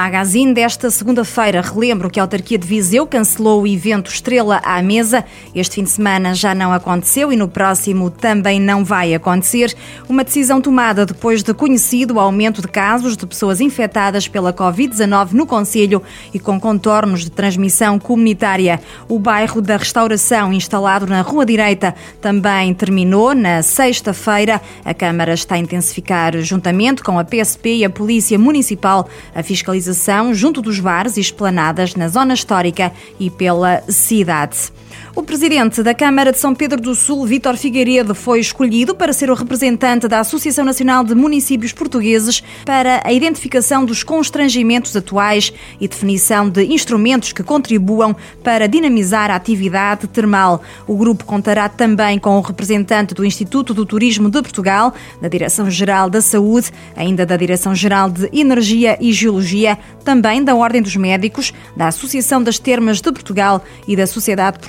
Magazine 0.00 0.54
desta 0.54 0.90
segunda-feira, 0.90 1.60
relembro 1.60 2.08
que 2.08 2.18
a 2.18 2.22
autarquia 2.22 2.56
de 2.56 2.66
Viseu 2.66 3.06
cancelou 3.06 3.60
o 3.60 3.66
evento 3.66 4.10
Estrela 4.10 4.58
à 4.64 4.80
Mesa. 4.80 5.22
Este 5.54 5.74
fim 5.74 5.84
de 5.84 5.90
semana 5.90 6.34
já 6.34 6.54
não 6.54 6.72
aconteceu 6.72 7.30
e 7.30 7.36
no 7.36 7.46
próximo 7.46 8.08
também 8.08 8.58
não 8.58 8.82
vai 8.82 9.12
acontecer. 9.12 9.76
Uma 10.08 10.24
decisão 10.24 10.58
tomada 10.58 11.04
depois 11.04 11.42
de 11.42 11.52
conhecido 11.52 12.14
o 12.14 12.18
aumento 12.18 12.62
de 12.62 12.68
casos 12.68 13.14
de 13.14 13.26
pessoas 13.26 13.60
infectadas 13.60 14.26
pela 14.26 14.54
Covid-19 14.54 15.32
no 15.32 15.46
Conselho 15.46 16.02
e 16.32 16.38
com 16.38 16.58
contornos 16.58 17.20
de 17.24 17.30
transmissão 17.30 17.98
comunitária. 17.98 18.80
O 19.06 19.18
bairro 19.18 19.60
da 19.60 19.76
Restauração, 19.76 20.50
instalado 20.50 21.06
na 21.06 21.20
Rua 21.20 21.44
Direita, 21.44 21.94
também 22.22 22.72
terminou 22.72 23.34
na 23.34 23.60
sexta-feira. 23.60 24.62
A 24.82 24.94
Câmara 24.94 25.34
está 25.34 25.56
a 25.56 25.58
intensificar, 25.58 26.40
juntamente 26.40 27.02
com 27.02 27.18
a 27.18 27.24
PSP 27.24 27.76
e 27.76 27.84
a 27.84 27.90
Polícia 27.90 28.38
Municipal, 28.38 29.06
a 29.34 29.42
fiscalização 29.42 29.89
junto 30.34 30.60
dos 30.62 30.78
bares 30.80 31.16
e 31.16 31.20
esplanadas 31.20 31.94
na 31.94 32.08
zona 32.08 32.34
histórica 32.34 32.92
e 33.18 33.30
pela 33.30 33.82
cidade. 33.88 34.72
O 35.12 35.24
presidente 35.24 35.82
da 35.82 35.92
Câmara 35.92 36.30
de 36.30 36.38
São 36.38 36.54
Pedro 36.54 36.80
do 36.80 36.94
Sul, 36.94 37.26
Vítor 37.26 37.56
Figueiredo, 37.56 38.14
foi 38.14 38.38
escolhido 38.38 38.94
para 38.94 39.12
ser 39.12 39.28
o 39.28 39.34
representante 39.34 40.06
da 40.06 40.20
Associação 40.20 40.64
Nacional 40.64 41.02
de 41.02 41.16
Municípios 41.16 41.72
Portugueses 41.72 42.44
para 42.64 43.02
a 43.04 43.12
identificação 43.12 43.84
dos 43.84 44.04
constrangimentos 44.04 44.94
atuais 44.94 45.52
e 45.80 45.88
definição 45.88 46.48
de 46.48 46.64
instrumentos 46.64 47.32
que 47.32 47.42
contribuam 47.42 48.14
para 48.44 48.68
dinamizar 48.68 49.32
a 49.32 49.34
atividade 49.34 50.06
termal. 50.06 50.62
O 50.86 50.96
grupo 50.96 51.24
contará 51.24 51.68
também 51.68 52.16
com 52.16 52.38
o 52.38 52.40
representante 52.40 53.12
do 53.12 53.24
Instituto 53.24 53.74
do 53.74 53.84
Turismo 53.84 54.30
de 54.30 54.40
Portugal, 54.40 54.94
da 55.20 55.26
Direção-Geral 55.26 56.08
da 56.08 56.20
Saúde, 56.20 56.70
ainda 56.94 57.26
da 57.26 57.36
Direção-Geral 57.36 58.10
de 58.10 58.30
Energia 58.32 58.96
e 59.00 59.12
Geologia, 59.12 59.76
também 60.04 60.44
da 60.44 60.54
Ordem 60.54 60.80
dos 60.80 60.94
Médicos, 60.94 61.52
da 61.76 61.88
Associação 61.88 62.40
das 62.40 62.60
Termas 62.60 63.00
de 63.00 63.10
Portugal 63.10 63.62
e 63.88 63.96
da 63.96 64.06
Sociedade 64.06 64.60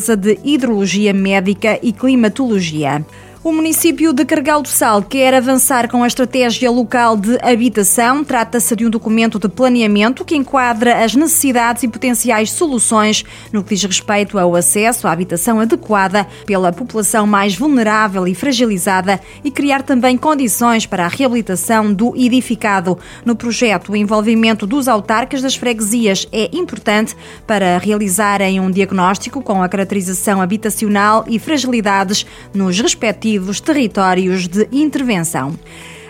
Portuguesa 0.00 0.16
de 0.16 0.38
Hidrologia 0.42 1.12
Médica 1.12 1.78
e 1.82 1.92
Climatologia. 1.92 3.04
O 3.42 3.52
município 3.52 4.12
de 4.12 4.22
Cargal 4.22 4.60
do 4.60 4.68
Sal 4.68 5.02
quer 5.02 5.32
avançar 5.32 5.88
com 5.88 6.04
a 6.04 6.06
estratégia 6.06 6.70
local 6.70 7.16
de 7.16 7.38
habitação. 7.40 8.22
Trata-se 8.22 8.76
de 8.76 8.84
um 8.84 8.90
documento 8.90 9.38
de 9.38 9.48
planeamento 9.48 10.26
que 10.26 10.36
enquadra 10.36 11.02
as 11.02 11.14
necessidades 11.14 11.82
e 11.82 11.88
potenciais 11.88 12.52
soluções 12.52 13.24
no 13.50 13.64
que 13.64 13.74
diz 13.74 13.82
respeito 13.82 14.38
ao 14.38 14.54
acesso 14.54 15.08
à 15.08 15.12
habitação 15.12 15.58
adequada 15.58 16.26
pela 16.44 16.70
população 16.70 17.26
mais 17.26 17.56
vulnerável 17.56 18.28
e 18.28 18.34
fragilizada 18.34 19.18
e 19.42 19.50
criar 19.50 19.84
também 19.84 20.18
condições 20.18 20.84
para 20.84 21.06
a 21.06 21.08
reabilitação 21.08 21.94
do 21.94 22.14
edificado. 22.14 22.98
No 23.24 23.34
projeto, 23.34 23.92
o 23.92 23.96
envolvimento 23.96 24.66
dos 24.66 24.86
autarcas 24.86 25.40
das 25.40 25.56
freguesias 25.56 26.28
é 26.30 26.54
importante 26.54 27.16
para 27.46 27.78
realizarem 27.78 28.60
um 28.60 28.70
diagnóstico 28.70 29.42
com 29.42 29.62
a 29.62 29.68
caracterização 29.68 30.42
habitacional 30.42 31.24
e 31.26 31.38
fragilidades 31.38 32.26
nos 32.52 32.78
respectivos 32.78 33.29
respectivos 33.30 33.60
territórios 33.60 34.48
de 34.48 34.68
intervenção. 34.72 35.56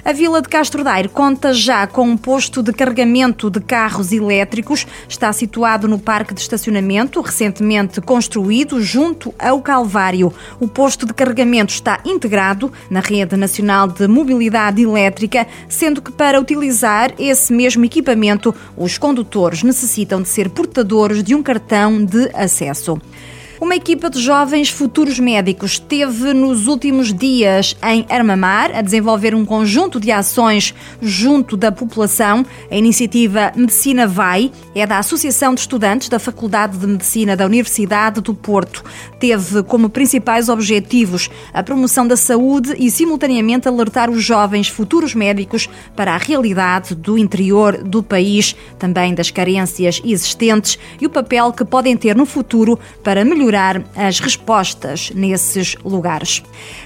A 0.03 0.13
Vila 0.13 0.41
de 0.41 0.49
Castro 0.49 0.83
Daire 0.83 1.11
conta 1.11 1.53
já 1.53 1.87
com 1.87 2.09
um 2.09 2.17
posto 2.17 2.63
de 2.63 2.73
carregamento 2.73 3.51
de 3.51 3.61
carros 3.61 4.13
elétricos. 4.13 4.87
Está 5.07 5.31
situado 5.31 5.87
no 5.87 5.99
parque 5.99 6.33
de 6.33 6.41
estacionamento, 6.41 7.21
recentemente 7.21 8.01
construído 8.01 8.81
junto 8.81 9.35
ao 9.39 9.61
Calvário. 9.61 10.33
O 10.59 10.67
posto 10.67 11.05
de 11.05 11.13
carregamento 11.13 11.75
está 11.75 12.01
integrado 12.07 12.73
na 12.89 13.01
Rede 13.01 13.37
Nacional 13.37 13.89
de 13.89 14.09
Mobilidade 14.09 14.81
Elétrica, 14.83 15.47
sendo 15.69 16.01
que 16.01 16.13
para 16.13 16.41
utilizar 16.41 17.13
esse 17.19 17.53
mesmo 17.53 17.85
equipamento, 17.85 18.55
os 18.79 18.97
condutores 18.97 19.63
necessitam 19.63 20.23
de 20.23 20.29
ser 20.29 20.49
portadores 20.49 21.23
de 21.23 21.35
um 21.35 21.43
cartão 21.43 22.03
de 22.03 22.31
acesso. 22.33 22.99
Uma 23.61 23.77
equipa 23.77 24.09
de 24.09 24.19
jovens 24.19 24.71
futuros 24.71 25.21
médicos 25.21 25.73
esteve 25.73 26.33
nos 26.33 26.67
últimos 26.67 27.13
dias 27.13 27.77
em 27.83 28.07
Armamar 28.09 28.75
a 28.75 28.81
desenvolver 28.81 29.35
um 29.35 29.45
conjunto 29.45 30.01
de 30.01 30.11
ações 30.11 30.75
junto 31.03 31.59
da 31.59 31.71
população. 31.71 32.45
A 32.71 32.75
iniciativa 32.75 33.53
Medicina 33.55 34.07
Vai 34.07 34.51
é 34.75 34.87
da 34.87 34.97
Associação 34.97 35.55
de 35.55 35.61
Estudantes 35.61 36.09
da 36.09 36.19
Faculdade 36.19 36.79
de 36.79 36.87
Medicina 36.87 37.37
da 37.37 37.45
Universidade 37.45 38.23
do 38.23 38.33
Porto. 38.33 38.83
Teve 39.21 39.63
como 39.65 39.91
principais 39.91 40.49
objetivos 40.49 41.29
a 41.53 41.63
promoção 41.63 42.09
da 42.09 42.17
saúde 42.17 42.75
e, 42.79 42.91
simultaneamente, 42.91 43.69
alertar 43.69 44.09
os 44.09 44.25
jovens 44.25 44.69
futuros 44.69 45.15
médicos 45.15 45.69
para 45.95 46.15
a 46.15 46.17
realidade 46.17 46.95
do 46.95 47.19
interior 47.19 47.77
do 47.83 48.03
país, 48.03 48.57
também 48.79 49.15
das 49.15 49.31
carências 49.31 50.01
existentes 50.03 50.79
e 50.99 51.05
o 51.05 51.11
papel 51.11 51.53
que 51.53 51.65
podem 51.65 51.95
ter 51.95 52.17
no 52.17 52.25
futuro 52.25 52.79
para 53.05 53.23
melhorar 53.23 53.50
melhorar 53.51 53.83
as 53.97 54.21
respostas 54.21 55.11
nesses 55.11 55.75
lugares. 55.85 56.43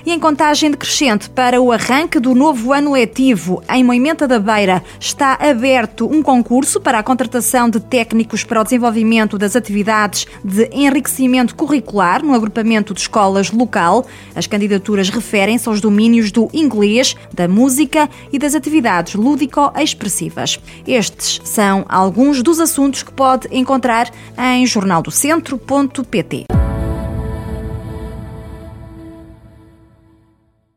E 0.07 0.13
em 0.13 0.19
contagem 0.19 0.71
decrescente 0.71 1.29
para 1.29 1.61
o 1.61 1.71
arranque 1.71 2.19
do 2.19 2.35
novo 2.35 2.73
ano 2.73 2.93
letivo, 2.93 3.63
em 3.69 3.85
Moimenta 3.85 4.27
da 4.27 4.39
Beira 4.39 4.83
está 4.99 5.35
aberto 5.41 6.07
um 6.11 6.23
concurso 6.23 6.81
para 6.81 6.99
a 6.99 7.03
contratação 7.03 7.69
de 7.69 7.81
técnicos 7.81 8.45
para 8.45 8.61
o 8.61 8.65
desenvolvimento 8.65 9.37
das 9.37 9.55
atividades 9.55 10.27
de 10.43 10.69
enriquecimento 10.73 11.55
curricular 11.55 12.25
no 12.25 12.35
agrupamento 12.35 12.95
de 12.95 13.01
escolas 13.01 13.51
local. 13.51 14.07
As 14.35 14.47
candidaturas 14.47 15.11
referem-se 15.11 15.69
aos 15.69 15.81
domínios 15.81 16.33
do 16.33 16.49
inglês, 16.53 17.15
da 17.33 17.47
música 17.47 18.09
e 18.33 18.39
das 18.39 18.55
atividades 18.55 19.15
lúdico-expressivas. 19.15 20.59
Estes 20.87 21.41
são 21.45 21.85
alguns 21.89 22.43
dos 22.43 22.59
assuntos 22.59 23.03
que 23.03 23.13
pode 23.13 23.49
encontrar 23.51 24.11
em 24.39 24.67
jornaldocentro.pt. 24.67 26.54